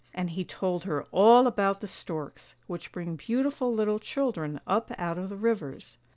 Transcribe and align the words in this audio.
And 0.15 0.31
he 0.31 0.43
told 0.43 0.85
her 0.85 1.03
all 1.11 1.45
about 1.45 1.79
the 1.79 1.85
storks, 1.85 2.55
which 2.65 2.91
bring 2.91 3.17
beautiful 3.17 3.71
little 3.71 3.99
children 3.99 4.59
up 4.65 4.91
out 4.97 5.19
of 5.19 5.29
the 5.29 5.37
rivers. 5.37 5.99